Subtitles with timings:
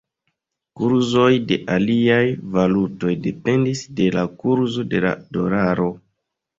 [0.79, 2.23] Kurzoj de aliaj
[2.57, 5.93] valutoj dependis de la kurzo de la dolaro.